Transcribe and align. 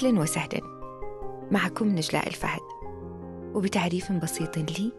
أهلا 0.00 0.20
وسهلا. 0.20 0.60
معكم 1.50 1.88
نجلاء 1.88 2.28
الفهد 2.28 2.60
وبتعريف 3.54 4.12
بسيط 4.12 4.58
لي 4.58 4.92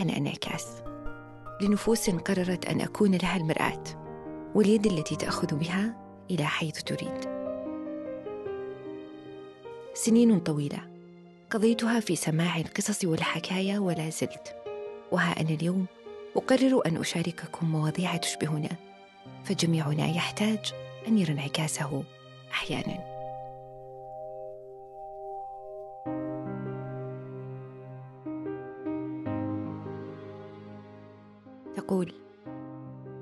أنا 0.00 0.16
أنعكاس. 0.16 0.82
لنفوس 1.60 2.10
قررت 2.10 2.66
أن 2.66 2.80
أكون 2.80 3.14
لها 3.14 3.36
المرآة 3.36 3.82
واليد 4.54 4.86
التي 4.86 5.16
تأخذ 5.16 5.54
بها 5.54 5.96
إلى 6.30 6.44
حيث 6.44 6.82
تريد. 6.82 7.20
سنين 9.94 10.40
طويلة 10.40 10.80
قضيتها 11.50 12.00
في 12.00 12.16
سماع 12.16 12.56
القصص 12.56 13.04
والحكايا 13.04 13.78
ولا 13.78 14.10
زلت 14.10 14.56
وها 15.12 15.40
أنا 15.40 15.50
اليوم 15.50 15.86
أقرر 16.36 16.82
أن 16.86 16.96
أشارككم 16.96 17.66
مواضيع 17.72 18.16
تشبهنا 18.16 18.70
فجميعنا 19.44 20.06
يحتاج 20.06 20.72
أن 21.08 21.18
يرى 21.18 21.32
انعكاسه 21.32 22.04
أحياناً. 22.52 23.13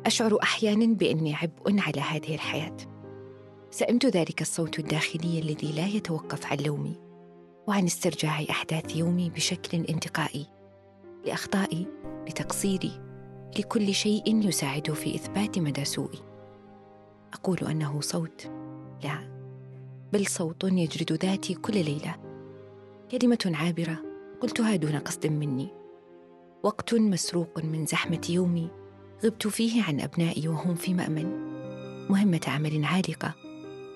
أشعر 0.06 0.38
أحيانا 0.42 0.95
بأني 0.95 1.34
عبء 1.34 1.79
على 1.79 2.01
هذه 2.01 2.34
الحياة. 2.34 2.77
سئمت 3.70 4.06
ذلك 4.06 4.41
الصوت 4.41 4.78
الداخلي 4.78 5.38
الذي 5.38 5.73
لا 5.73 5.87
يتوقف 5.87 6.47
عن 6.47 6.56
لومي 6.56 7.01
وعن 7.66 7.84
استرجاع 7.84 8.45
أحداث 8.51 8.97
يومي 8.97 9.30
بشكل 9.30 9.84
انتقائي 9.84 10.47
لأخطائي 11.27 11.87
لتقصيري 12.28 13.00
لكل 13.58 13.95
شيء 13.95 14.48
يساعد 14.48 14.92
في 14.92 15.14
إثبات 15.14 15.58
مدى 15.58 15.84
سوءي. 15.84 16.19
أقول 17.33 17.58
أنه 17.58 18.00
صوت 18.00 18.50
لا 19.05 19.33
بل 20.12 20.27
صوت 20.27 20.64
يجرد 20.64 21.12
ذاتي 21.12 21.55
كل 21.55 21.75
ليلة. 21.75 22.17
كلمة 23.11 23.53
عابرة 23.55 23.98
قلتها 24.41 24.77
دون 24.77 24.97
قصد 24.97 25.27
مني. 25.27 25.69
وقت 26.62 26.95
مسروق 26.95 27.64
من 27.64 27.86
زحمة 27.86 28.27
يومي 28.30 28.81
غبت 29.25 29.47
فيه 29.47 29.83
عن 29.83 30.01
أبنائي 30.01 30.48
وهم 30.48 30.75
في 30.75 30.95
مأمن. 30.95 31.53
مهمة 32.11 32.41
عمل 32.47 32.84
عالقة 32.84 33.34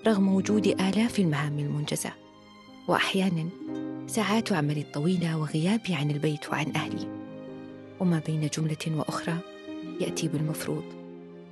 رغم 0.07 0.35
وجود 0.35 0.67
آلاف 0.67 1.19
المهام 1.19 1.59
المنجزة. 1.59 2.13
واحيانا 2.89 3.49
ساعات 4.07 4.53
عملي 4.53 4.81
الطويله 4.81 5.39
وغيابي 5.39 5.95
عن 5.95 6.11
البيت 6.11 6.51
وعن 6.51 6.73
أهلي. 6.77 7.09
وما 8.01 8.23
بين 8.27 8.49
جملة 8.59 8.99
وأخرى 8.99 9.39
يأتي 10.01 10.29
بالمفروض 10.29 10.85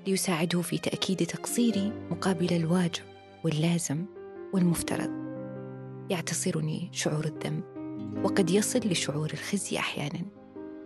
ليساعده 0.06 0.61
في 0.61 0.78
تأكيد 0.78 1.27
تقصيري 1.27 1.92
مقابل 2.11 2.53
الواجب 2.53 3.03
واللازم 3.44 4.05
والمفترض. 4.53 5.11
يعتصرني 6.11 6.88
شعور 6.92 7.25
الذنب 7.25 7.62
وقد 8.25 8.50
يصل 8.50 8.78
لشعور 8.78 9.31
الخزي 9.33 9.78
أحيانا 9.78 10.20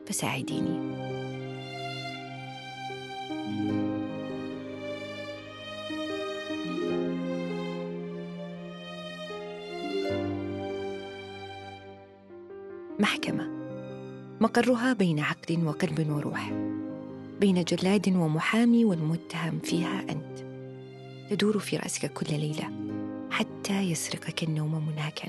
فساعديني. 0.07 1.18
مقرها 14.49 14.93
بين 14.93 15.21
عقل 15.21 15.65
وقلب 15.65 16.11
وروح 16.11 16.53
بين 17.41 17.65
جلاد 17.65 18.09
ومحامي 18.09 18.85
والمتهم 18.85 19.59
فيها 19.59 20.01
أنت. 20.01 20.39
تدور 21.31 21.59
في 21.59 21.77
رأسك 21.77 22.13
كل 22.13 22.27
ليلة 22.31 22.71
حتى 23.31 23.81
يسرقك 23.81 24.43
النوم 24.43 24.89
منهكا. 24.89 25.29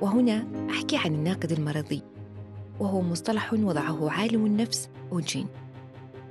وهنا 0.00 0.46
أحكي 0.70 0.96
عن 0.96 1.14
الناقد 1.14 1.52
المرضي 1.52 2.02
وهو 2.80 3.00
مصطلح 3.02 3.52
وضعه 3.52 4.10
عالم 4.10 4.46
النفس 4.46 4.88
أوجين 5.12 5.46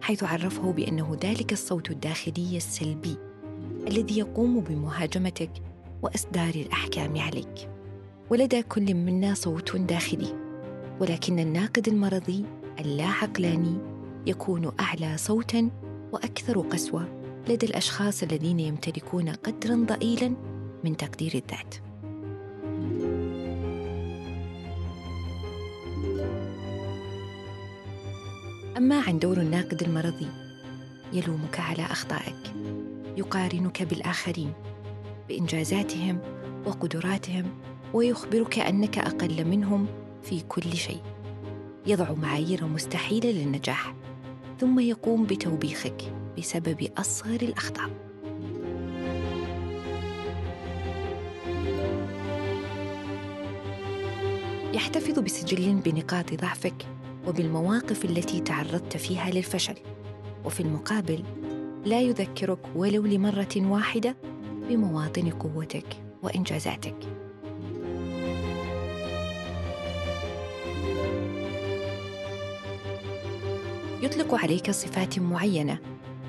حيث 0.02 0.24
عرفه 0.24 0.72
بأنه 0.72 1.18
ذلك 1.24 1.54
الصوت 1.54 1.92
الداخلي 1.92 2.58
السلبي 2.58 3.18
الذي 3.88 4.20
يقوم 4.20 4.60
بمهاجمتك 4.60 5.52
وإصدار 6.02 6.54
الأحكام 6.56 7.18
عليك. 7.18 7.71
ولدى 8.32 8.64
كل 8.64 8.94
منا 8.94 9.34
صوت 9.34 9.76
داخلي 9.76 10.36
ولكن 11.00 11.40
الناقد 11.40 11.88
المرضي 11.88 12.46
اللا 12.80 13.06
عقلاني 13.06 13.78
يكون 14.26 14.72
أعلى 14.80 15.18
صوتا 15.18 15.70
وأكثر 16.12 16.60
قسوة 16.60 17.08
لدى 17.50 17.66
الأشخاص 17.66 18.24
الذين 18.24 18.60
يمتلكون 18.60 19.30
قدرا 19.30 19.76
ضئيلا 19.76 20.34
من 20.84 20.98
تقدير 20.98 21.34
الذات. 21.34 21.76
أما 28.78 29.02
عن 29.02 29.20
دور 29.20 29.38
الناقد 29.38 29.84
المرضي 29.84 30.28
يلومك 31.14 31.60
على 31.60 31.84
أخطائك 31.84 32.54
يقارنك 33.18 33.84
بالآخرين 33.84 34.54
بإنجازاتهم 35.30 36.20
وقدراتهم 36.66 37.71
ويخبرك 37.94 38.60
أنك 38.60 38.98
أقل 38.98 39.46
منهم 39.46 39.88
في 40.24 40.42
كل 40.42 40.74
شيء. 40.74 41.02
يضع 41.88 42.14
معايير 42.14 42.66
مستحيلة 42.66 43.32
للنجاح 43.32 43.96
ثم 44.60 44.80
يقوم 44.80 45.26
بتوبيخك 45.26 46.14
بسبب 46.38 46.88
أصغر 46.98 47.42
الأخطاء. 47.42 47.90
يحتفظ 54.74 55.20
بسجل 55.20 55.76
بنقاط 55.76 56.34
ضعفك 56.34 56.86
وبالمواقف 57.28 58.06
التي 58.06 58.40
تعرضت 58.40 58.98
فيها 58.98 59.30
للفشل. 59.30 59.76
وفي 60.46 60.60
المقابل 60.60 61.24
لا 61.86 62.02
يذكرك 62.02 62.60
ولو 62.76 63.06
لمرة 63.06 63.56
واحدة 63.58 64.16
بمواطن 64.70 65.30
قوتك 65.30 65.86
وإنجازاتك. 66.24 67.21
يطلق 74.02 74.36
عليك 74.36 74.72
صفات 74.72 75.20
معينة 75.20 75.78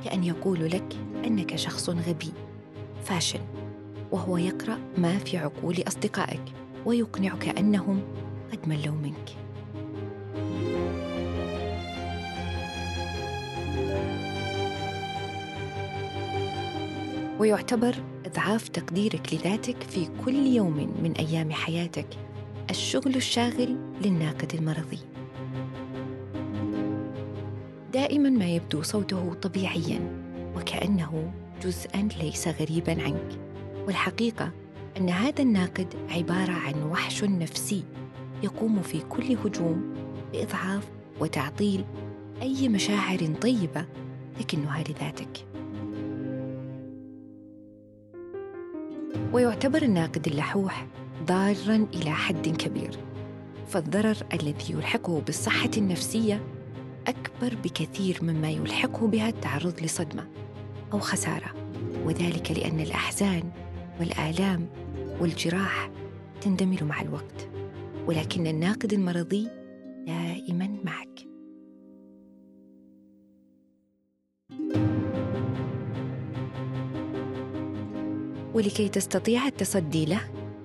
كأن 0.05 0.25
يقول 0.25 0.71
لك 0.71 0.97
أنك 1.25 1.57
شخص 1.57 1.91
غبي 1.91 2.33
فاشل 3.05 3.41
وهو 4.11 4.37
يقرأ 4.37 4.79
ما 4.99 5.19
في 5.19 5.37
عقول 5.39 5.83
أصدقائك 5.89 6.43
ويقنعك 6.87 7.49
أنهم 7.59 8.03
قد 8.53 8.69
ملوا 8.69 8.95
منك. 8.95 9.37
ويعتبر 17.39 17.95
إضعاف 18.27 18.69
تقديرك 18.69 19.35
لذاتك 19.35 19.83
في 19.83 20.09
كل 20.25 20.35
يوم 20.47 20.95
من 21.03 21.13
أيام 21.13 21.51
حياتك 21.51 22.07
الشغل 22.71 23.17
الشاغل 23.17 23.77
للناقد 24.05 24.55
المرضي. 24.55 25.12
دائما 28.13 28.31
ما 28.31 28.47
يبدو 28.47 28.83
صوته 28.83 29.35
طبيعيا 29.35 30.01
وكأنه 30.57 31.33
جزءا 31.63 32.09
ليس 32.21 32.49
غريبا 32.49 33.03
عنك. 33.03 33.39
والحقيقة 33.87 34.51
أن 34.97 35.09
هذا 35.09 35.43
الناقد 35.43 35.87
عبارة 36.11 36.53
عن 36.53 36.83
وحش 36.83 37.25
نفسي 37.25 37.85
يقوم 38.43 38.83
في 38.83 39.01
كل 39.01 39.37
هجوم 39.45 39.95
بإضعاف 40.33 40.89
وتعطيل 41.21 41.85
أي 42.43 42.69
مشاعر 42.69 43.27
طيبة 43.43 43.85
تكنها 44.39 44.83
لذاتك. 44.83 45.47
ويعتبر 49.33 49.83
الناقد 49.83 50.27
اللحوح 50.27 50.87
ضارا 51.27 51.87
إلى 51.95 52.11
حد 52.11 52.49
كبير 52.49 52.99
فالضرر 53.69 54.17
الذي 54.33 54.73
يلحقه 54.73 55.21
بالصحة 55.21 55.71
النفسية 55.77 56.41
أكبر 57.07 57.55
بكثير 57.65 58.19
مما 58.23 58.51
يلحقه 58.51 59.07
بها 59.07 59.29
التعرض 59.29 59.81
لصدمة 59.83 60.29
أو 60.93 60.99
خسارة 60.99 61.55
وذلك 62.05 62.51
لأن 62.51 62.81
الأحزان 62.81 63.51
والآلام 64.01 64.67
والجراح 65.21 65.91
تندمر 66.41 66.85
مع 66.85 67.01
الوقت 67.01 67.49
ولكن 68.07 68.47
الناقد 68.47 68.93
المرضي 68.93 69.49
دائما 70.07 70.69
معك. 70.85 71.27
ولكي 78.55 78.89
تستطيع 78.89 79.47
التصدي 79.47 80.05
له 80.05 80.21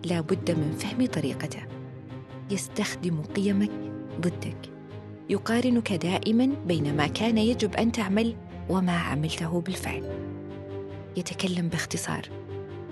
لا 0.05 0.21
بد 0.21 0.51
من 0.51 0.71
فهم 0.71 1.05
طريقته. 1.05 1.63
يستخدم 2.51 3.21
قيمك 3.21 3.71
ضدك. 4.21 4.76
يقارنك 5.29 5.93
دائما 5.93 6.49
بين 6.67 6.97
ما 6.97 7.07
كان 7.07 7.37
يجب 7.37 7.75
أن 7.75 7.91
تعمل 7.91 8.35
وما 8.69 8.97
عملته 8.97 9.61
بالفعل. 9.61 10.03
يتكلم 11.17 11.67
باختصار. 11.67 12.29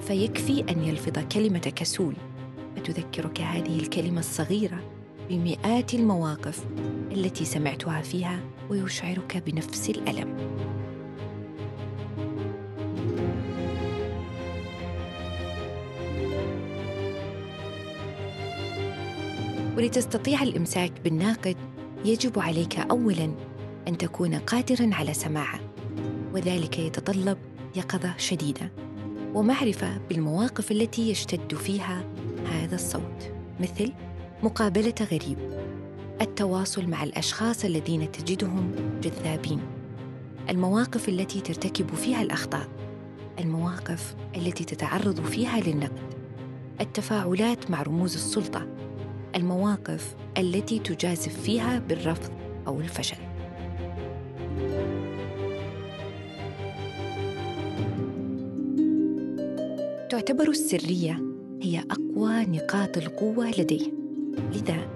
فيكفي 0.02 0.66
أن 0.70 0.84
يلفظ 0.84 1.20
كلمة 1.32 1.60
كسول 1.76 2.14
فتذكرك 2.76 3.42
هذه 3.42 3.80
الكلمة 3.80 4.20
الصغيرة 4.20 4.80
بمئات 5.30 5.94
المواقف 5.94 6.66
التي 7.12 7.46
سمعتها 7.46 8.02
فيها 8.02 8.40
ويشعرك 8.70 9.44
بنفس 9.46 9.90
الألم. 9.90 10.36
ولتستطيع 19.78 20.44
الإمساك 20.44 20.92
بالناقد 21.04 21.56
يجب 22.06 22.40
عليك 22.40 22.80
اولا 22.80 23.32
أن 23.88 23.98
تكون 23.98 24.36
قادرا 24.36 24.90
على 24.94 25.14
سماعه 25.14 25.60
وذلك 26.34 26.80
يتطلب 26.80 27.38
يقظة 27.76 28.14
شديدة 28.18 28.72
ومعرفة 29.34 29.98
بالمواقف 30.10 30.72
التي 30.72 31.10
يشتد 31.10 31.56
فيها 31.56 32.04
هذا 32.46 32.76
الصوت 32.76 33.32
مثل 33.60 33.92
مقابلة 34.44 34.94
غريب 35.12 35.38
التواصل 36.22 36.88
مع 36.88 37.04
الأشخاص 37.04 37.66
الذين 37.66 38.12
تجدهم 38.12 38.72
جذابين 39.02 39.62
المواقف 40.50 41.10
التي 41.10 41.42
ترتكب 41.42 41.96
فيها 41.96 42.22
الأخطاء 42.22 42.68
المواقف 43.40 44.16
التي 44.36 44.64
تتعرض 44.64 45.26
فيها 45.26 45.60
للنقد 45.60 46.14
التفاعلات 46.82 47.72
مع 47.72 47.82
رموز 47.82 48.16
السلطة. 48.16 48.68
المواقف 49.36 50.16
التي 50.38 50.80
تجازف 50.80 51.42
فيها 51.42 51.80
بالرفض 51.80 52.32
أو 52.68 52.80
الفشل. 52.80 53.18
تعتبر 60.10 60.50
السرية 60.50 61.22
هي 61.62 61.80
أقوى 61.80 62.46
نقاط 62.46 62.98
القوة 62.98 63.50
لديه. 63.50 63.92
لذا 64.54 64.88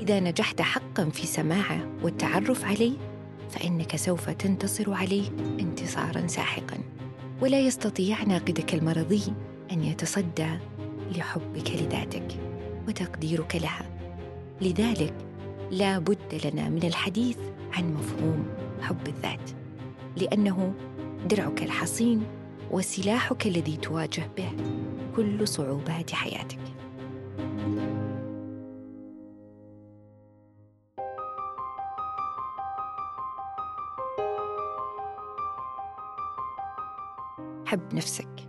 إذا 0.00 0.20
نجحت 0.20 0.60
حقا 0.60 1.04
في 1.04 1.26
سماعه 1.26 1.88
والتعرف 2.02 2.64
عليه 2.64 2.92
فإنك 3.50 3.96
سوف 3.96 4.30
تنتصر 4.30 4.92
عليه 4.92 5.28
انتصارا 5.60 6.26
ساحقا. 6.26 6.78
ولا 7.42 7.60
يستطيع 7.60 8.22
ناقدك 8.22 8.74
المرضي 8.74 9.22
أن 9.72 9.84
يتصدى 9.84 10.48
لحبك 11.16 11.70
لذاتك. 11.70 12.55
وتقديرك 12.88 13.56
لها. 13.56 13.86
لذلك 14.60 15.14
لا 15.70 15.98
بد 15.98 16.46
لنا 16.46 16.68
من 16.68 16.82
الحديث 16.84 17.38
عن 17.72 17.94
مفهوم 17.94 18.48
حب 18.80 19.08
الذات 19.08 19.50
لأنه 20.16 20.74
درعك 21.28 21.62
الحصين 21.62 22.26
وسلاحك 22.70 23.46
الذي 23.46 23.76
تواجه 23.76 24.22
به 24.36 24.50
كل 25.16 25.48
صعوبات 25.48 26.10
حياتك. 26.10 26.58
حب 37.66 37.94
نفسك. 37.94 38.48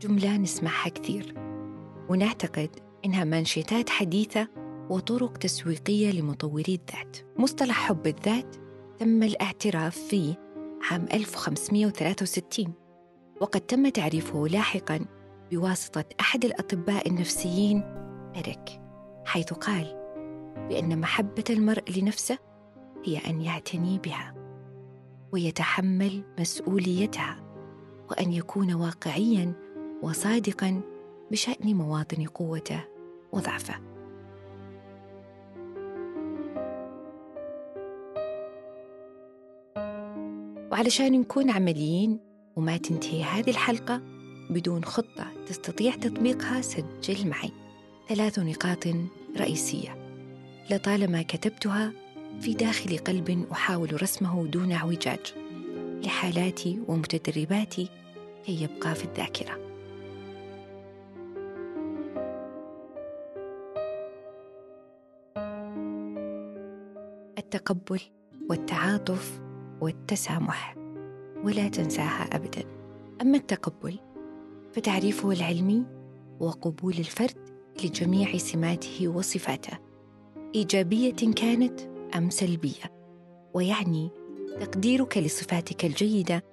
جملة 0.00 0.36
نسمعها 0.36 0.88
كثير. 0.88 1.34
ونعتقد 2.08 2.70
إنها 3.04 3.24
منشطات 3.24 3.90
حديثة 3.90 4.48
وطرق 4.90 5.36
تسويقية 5.36 6.10
لمطوري 6.10 6.80
الذات. 6.88 7.16
مصطلح 7.38 7.88
حب 7.88 8.06
الذات 8.06 8.56
تم 8.98 9.22
الاعتراف 9.22 9.98
فيه 9.98 10.34
عام 10.90 11.06
1563 11.12 12.72
وقد 13.40 13.60
تم 13.60 13.88
تعريفه 13.88 14.48
لاحقا 14.48 15.06
بواسطة 15.50 16.04
أحد 16.20 16.44
الأطباء 16.44 17.08
النفسيين 17.08 17.82
إريك 18.36 18.80
حيث 19.24 19.52
قال 19.52 20.00
بأن 20.68 21.00
محبة 21.00 21.44
المرء 21.50 21.82
لنفسه 21.96 22.38
هي 23.04 23.18
أن 23.18 23.40
يعتني 23.40 23.98
بها 23.98 24.34
ويتحمل 25.32 26.22
مسؤوليتها 26.40 27.44
وأن 28.10 28.32
يكون 28.32 28.74
واقعيا 28.74 29.52
وصادقا 30.02 30.80
بشأن 31.30 31.76
مواطن 31.76 32.24
قوته. 32.24 32.93
وضعفه 33.34 33.74
وعلشان 40.72 41.20
نكون 41.20 41.50
عمليين 41.50 42.18
وما 42.56 42.76
تنتهي 42.76 43.22
هذه 43.22 43.50
الحلقة 43.50 44.02
بدون 44.50 44.84
خطة 44.84 45.26
تستطيع 45.46 45.94
تطبيقها 45.94 46.60
سجل 46.60 47.28
معي. 47.28 47.50
ثلاث 48.08 48.38
نقاط 48.38 48.84
رئيسية. 49.36 49.96
لطالما 50.70 51.22
كتبتها 51.22 51.92
في 52.40 52.54
داخل 52.54 52.98
قلب 52.98 53.46
أحاول 53.52 54.02
رسمه 54.02 54.46
دون 54.46 54.72
اعوجاج. 54.72 55.34
لحالاتي 56.04 56.80
ومتدرباتي 56.88 57.88
كي 58.46 58.62
يبقى 58.62 58.94
في 58.94 59.04
الذاكرة. 59.04 59.63
التقبل 67.54 68.00
والتعاطف 68.50 69.40
والتسامح. 69.80 70.76
ولا 71.44 71.68
تنساها 71.68 72.36
ابدا. 72.36 72.64
أما 73.22 73.36
التقبل 73.36 73.98
فتعريفه 74.72 75.30
العلمي 75.30 75.86
وقبول 76.40 76.94
الفرد 76.98 77.48
لجميع 77.84 78.36
سماته 78.36 79.08
وصفاته. 79.08 79.78
إيجابية 80.54 81.32
كانت 81.36 81.80
أم 82.16 82.30
سلبية؟ 82.30 82.92
ويعني 83.54 84.10
تقديرك 84.60 85.18
لصفاتك 85.18 85.84
الجيدة 85.84 86.44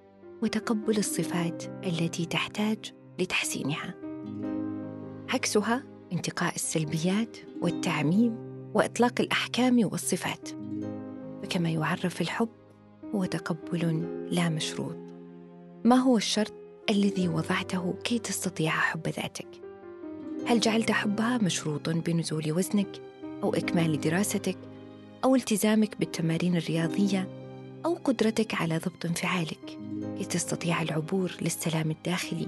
وتقبل 0.44 0.98
الصفات 0.98 1.64
التي 1.64 2.26
تحتاج 2.26 2.94
لتحسينها. 3.20 3.96
عكسها 5.30 5.84
انتقاء 6.14 6.56
السلبيات 6.56 7.38
والتعميم 7.62 8.36
وإطلاق 8.74 9.22
الأحكام 9.22 9.90
والصفات. 9.92 10.50
فكما 11.52 11.70
يعرف 11.70 12.22
الحب 12.22 12.50
هو 13.16 13.26
تقبل 13.26 14.08
لا 14.32 14.50
مشروط. 14.50 14.96
ما 15.84 15.96
هو 15.96 16.18
الشرط 16.18 16.54
الذي 16.90 17.28
وضعته 17.28 17.94
كي 18.04 18.20
تستطيع 18.20 18.72
حب 18.72 19.08
ذاتك؟ 19.08 19.48
هل 20.46 20.60
جعلت 20.60 20.92
حبها 20.92 21.38
مشروطا 21.38 21.92
بنزول 21.92 22.52
وزنك 22.52 23.02
أو 23.44 23.54
إكمال 23.54 24.00
دراستك 24.00 24.58
أو 25.24 25.36
التزامك 25.36 26.00
بالتمارين 26.00 26.56
الرياضية 26.58 27.28
أو 27.86 27.94
قدرتك 27.94 28.54
على 28.54 28.78
ضبط 28.78 29.06
انفعالك؟ 29.06 29.78
كي 30.18 30.26
تستطيع 30.26 30.82
العبور 30.82 31.32
للسلام 31.42 31.92
الداخلي 31.92 32.48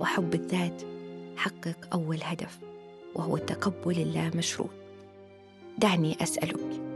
وحب 0.00 0.34
الذات 0.34 0.82
حقق 1.36 1.76
أول 1.92 2.18
هدف 2.22 2.58
وهو 3.14 3.36
التقبل 3.36 3.98
اللامشروط 3.98 4.70
دعني 5.78 6.22
أسألك 6.22 6.89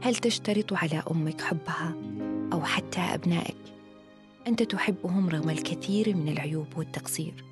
هل 0.00 0.16
تشترط 0.16 0.72
على 0.72 1.02
أمك 1.10 1.40
حبها 1.40 1.94
أو 2.52 2.62
حتى 2.64 3.00
أبنائك؟ 3.00 3.56
أنت 4.46 4.62
تحبهم 4.62 5.28
رغم 5.28 5.50
الكثير 5.50 6.16
من 6.16 6.28
العيوب 6.28 6.66
والتقصير. 6.76 7.44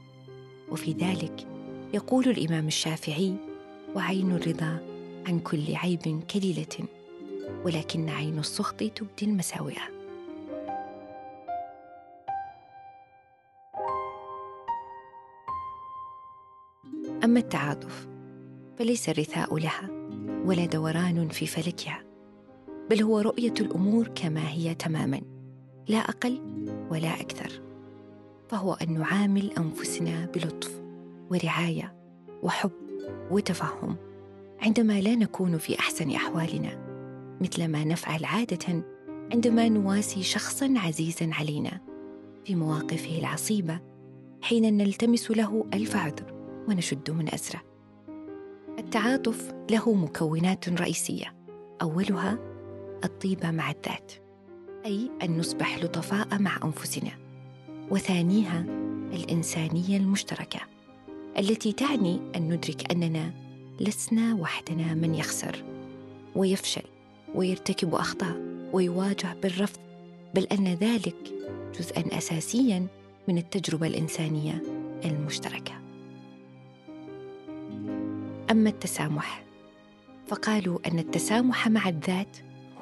وفي 0.69 0.93
ذلك 0.93 1.47
يقول 1.95 2.29
الإمام 2.29 2.67
الشافعي 2.67 3.35
وعين 3.95 4.33
الرضا 4.33 4.79
عن 5.27 5.41
كل 5.41 5.75
عيب 5.75 6.23
كليلة 6.31 6.89
ولكن 7.65 8.09
عين 8.09 8.39
السخط 8.39 8.77
تبدي 8.77 9.25
المساوئ. 9.25 9.77
أما 17.25 17.41
التعاطف 17.41 18.07
فليس 18.79 19.09
الرثاء 19.09 19.57
لها 19.59 19.89
ولا 20.45 20.67
دوران 20.67 21.29
في 21.29 21.47
فلكها. 21.47 22.06
بل 22.91 23.03
هو 23.03 23.21
رؤية 23.21 23.55
الأمور 23.61 24.09
كما 24.15 24.49
هي 24.49 24.75
تماما 24.75 25.21
لا 25.89 25.99
أقل 25.99 26.41
ولا 26.91 27.21
أكثر. 27.21 27.67
فهو 28.49 28.73
أن 28.73 28.99
نعامل 28.99 29.51
أنفسنا 29.59 30.27
بلطف 30.27 30.81
ورعاية 31.31 31.95
وحب 32.43 32.71
وتفهم 33.31 33.97
عندما 34.61 35.01
لا 35.01 35.15
نكون 35.15 35.59
في 35.59 35.79
أحسن 35.79 36.11
أحوالنا 36.11 36.87
مثل 37.41 37.69
ما 37.69 37.85
نفعل 37.85 38.25
عادة 38.25 38.85
عندما 39.33 39.69
نواسي 39.69 40.23
شخصا 40.23 40.75
عزيزا 40.77 41.31
علينا 41.33 41.81
في 42.45 42.55
مواقفه 42.55 43.19
العصيبة 43.19 43.81
حين 44.43 44.77
نلتمس 44.77 45.31
له 45.31 45.67
ألف 45.75 45.97
عذر 45.97 46.35
ونشد 46.69 47.11
من 47.11 47.35
ازره 47.35 47.63
التعاطف 48.79 49.55
له 49.71 49.95
مكونات 49.95 50.69
رئيسية 50.69 51.35
أولها 51.83 52.39
الطيبة 53.05 53.51
مع 53.51 53.71
الذات 53.71 54.13
أي 54.87 55.11
أن 55.23 55.39
نصبح 55.39 55.79
لطفاء 55.79 56.39
مع 56.39 56.59
أنفسنا. 56.65 57.27
وثانيها 57.91 58.65
الإنسانية 59.13 59.97
المشتركة 59.97 60.61
التي 61.39 61.73
تعني 61.73 62.21
أن 62.37 62.49
ندرك 62.49 62.93
أننا 62.93 63.33
لسنا 63.81 64.35
وحدنا 64.35 64.95
من 64.95 65.15
يخسر 65.15 65.65
ويفشل 66.35 66.83
ويرتكب 67.35 67.95
أخطاء 67.95 68.37
ويواجه 68.73 69.37
بالرفض 69.43 69.81
بل 70.35 70.45
أن 70.45 70.69
ذلك 70.69 71.17
جزءا 71.79 72.19
أساسيا 72.19 72.87
من 73.29 73.39
التجربة 73.39 73.87
الإنسانية 73.87 74.63
المشتركة. 75.05 75.75
أما 78.51 78.71
التسامح 78.71 79.45
فقالوا 80.27 80.79
أن 80.87 80.99
التسامح 80.99 81.69
مع 81.69 81.89
الذات 81.89 82.37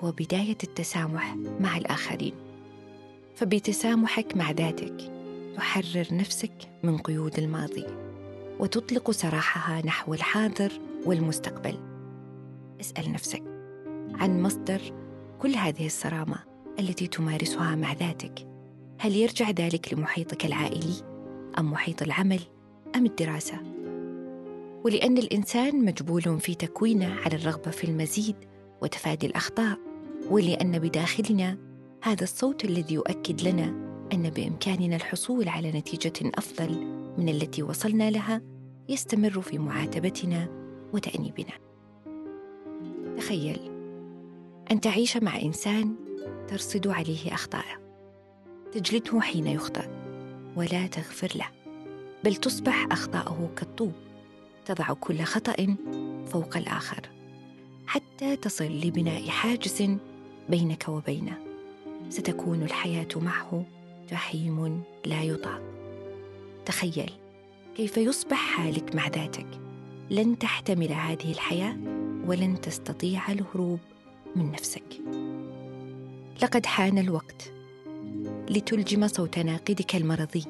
هو 0.04 0.10
بداية 0.10 0.58
التسامح 0.64 1.36
مع 1.60 1.76
الآخرين. 1.76 2.34
فبتسامحك 3.34 4.36
مع 4.36 4.50
ذاتك 4.50 5.12
تحرر 5.56 6.06
نفسك 6.12 6.52
من 6.82 6.98
قيود 6.98 7.38
الماضي 7.38 7.86
وتطلق 8.58 9.10
سراحها 9.10 9.86
نحو 9.86 10.14
الحاضر 10.14 10.72
والمستقبل. 11.06 11.78
اسأل 12.80 13.12
نفسك 13.12 13.42
عن 14.14 14.42
مصدر 14.42 14.80
كل 15.38 15.54
هذه 15.54 15.86
الصرامة 15.86 16.36
التي 16.78 17.06
تمارسها 17.06 17.74
مع 17.74 17.92
ذاتك. 17.92 18.46
هل 18.98 19.16
يرجع 19.16 19.50
ذلك 19.50 19.94
لمحيطك 19.94 20.46
العائلي 20.46 20.94
أم 21.58 21.70
محيط 21.70 22.02
العمل 22.02 22.40
أم 22.96 23.06
الدراسة؟ 23.06 23.58
ولأن 24.84 25.18
الإنسان 25.18 25.84
مجبول 25.84 26.40
في 26.40 26.54
تكوينه 26.54 27.14
على 27.14 27.36
الرغبة 27.36 27.70
في 27.70 27.84
المزيد 27.84 28.36
وتفادي 28.82 29.26
الأخطاء 29.26 29.83
ولأن 30.30 30.78
بداخلنا 30.78 31.58
هذا 32.02 32.22
الصوت 32.22 32.64
الذي 32.64 32.94
يؤكد 32.94 33.48
لنا 33.48 33.64
أن 34.12 34.30
بإمكاننا 34.30 34.96
الحصول 34.96 35.48
على 35.48 35.72
نتيجة 35.72 36.30
أفضل 36.34 36.86
من 37.18 37.28
التي 37.28 37.62
وصلنا 37.62 38.10
لها 38.10 38.42
يستمر 38.88 39.40
في 39.40 39.58
معاتبتنا 39.58 40.48
وتأنيبنا. 40.92 41.52
تخيل 43.16 43.60
أن 44.70 44.80
تعيش 44.80 45.16
مع 45.16 45.40
إنسان 45.42 45.94
ترصد 46.48 46.86
عليه 46.86 47.34
اخطاءه 47.34 47.80
تجلده 48.72 49.20
حين 49.20 49.46
يخطئ 49.46 49.88
ولا 50.56 50.86
تغفر 50.86 51.32
له 51.34 51.48
بل 52.24 52.34
تصبح 52.34 52.86
اخطاءه 52.90 53.50
كالطوب 53.56 53.92
تضع 54.66 54.92
كل 54.92 55.22
خطأ 55.22 55.76
فوق 56.26 56.56
الآخر 56.56 57.08
حتى 57.86 58.36
تصل 58.36 58.64
لبناء 58.64 59.28
حاجز 59.28 59.96
بينك 60.48 60.88
وبينه. 60.88 61.38
ستكون 62.08 62.62
الحياة 62.62 63.08
معه 63.16 63.64
جحيم 64.10 64.82
لا 65.06 65.22
يطاق. 65.22 65.62
تخيل 66.66 67.12
كيف 67.76 67.96
يصبح 67.96 68.36
حالك 68.36 68.94
مع 68.94 69.08
ذاتك. 69.08 69.46
لن 70.10 70.38
تحتمل 70.38 70.92
هذه 70.92 71.32
الحياة 71.32 71.76
ولن 72.26 72.60
تستطيع 72.60 73.32
الهروب 73.32 73.78
من 74.36 74.52
نفسك. 74.52 75.00
لقد 76.42 76.66
حان 76.66 76.98
الوقت 76.98 77.52
لتلجم 78.50 79.06
صوت 79.08 79.38
ناقدك 79.38 79.96
المرضي 79.96 80.44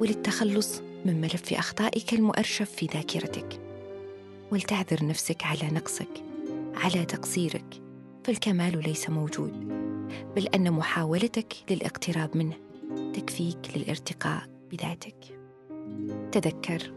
وللتخلص 0.00 0.80
من 1.04 1.20
ملف 1.20 1.52
أخطائك 1.52 2.14
المؤرشف 2.14 2.70
في 2.70 2.86
ذاكرتك. 2.86 3.60
ولتعذر 4.52 5.06
نفسك 5.06 5.42
على 5.44 5.70
نقصك 5.72 6.22
على 6.74 7.04
تقصيرك. 7.04 7.87
فالكمال 8.28 8.82
ليس 8.82 9.10
موجود 9.10 9.68
بل 10.36 10.46
أن 10.46 10.72
محاولتك 10.72 11.54
للاقتراب 11.70 12.36
منه 12.36 12.56
تكفيك 13.12 13.58
للارتقاء 13.76 14.42
بذاتك. 14.70 15.40
تذكر 16.32 16.92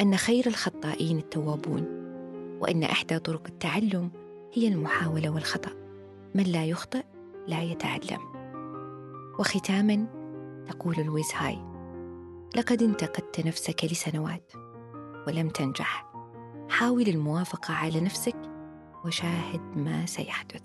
أن 0.00 0.16
خير 0.16 0.46
الخطائين 0.46 1.18
التوابون 1.18 1.84
وأن 2.60 2.82
إحدى 2.82 3.18
طرق 3.18 3.42
التعلم 3.48 4.10
هي 4.54 4.68
المحاولة 4.68 5.30
والخطأ. 5.30 5.70
من 6.34 6.42
لا 6.42 6.64
يخطئ 6.64 7.04
لا 7.46 7.62
يتعلم. 7.62 8.20
وختاما 9.38 10.06
تقول 10.68 10.96
لويس 10.96 11.34
هاي 11.34 11.58
لقد 12.56 12.82
انتقدت 12.82 13.46
نفسك 13.46 13.84
لسنوات 13.84 14.52
ولم 15.26 15.48
تنجح. 15.48 16.12
حاول 16.68 17.08
الموافقة 17.08 17.74
على 17.74 18.00
نفسك 18.00 18.51
وشاهد 19.04 19.60
ما 19.76 20.06
سيحدث. 20.06 20.62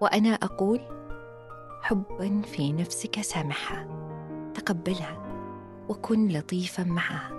وأنا 0.00 0.34
أقول 0.34 0.80
حبا 1.82 2.42
في 2.42 2.72
نفسك 2.72 3.20
سامحها 3.20 3.88
تقبلها 4.54 5.22
وكن 5.88 6.28
لطيفا 6.28 6.82
معها. 6.82 7.38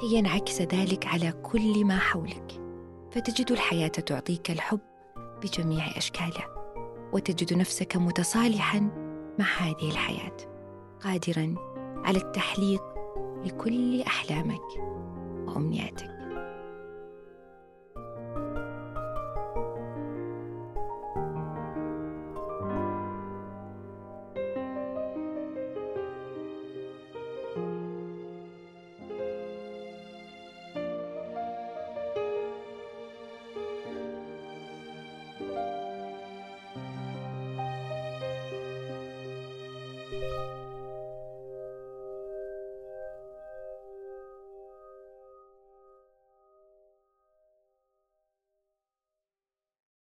كي 0.00 0.14
ينعكس 0.14 0.62
ذلك 0.62 1.06
على 1.06 1.32
كل 1.32 1.84
ما 1.84 1.98
حولك. 1.98 2.60
فتجد 3.10 3.52
الحياة 3.52 3.88
تعطيك 3.88 4.50
الحب 4.50 4.80
بجميع 5.42 5.86
أشكاله. 5.96 6.44
وتجد 7.12 7.54
نفسك 7.54 7.96
متصالحا 7.96 8.80
مع 9.38 9.44
هذه 9.44 9.90
الحياة. 9.90 10.36
قادرا 11.04 11.54
على 12.04 12.18
التحليق 12.18 12.93
لكل 13.44 14.00
أحلامك 14.02 14.60
وأمنياتك. 15.46 16.13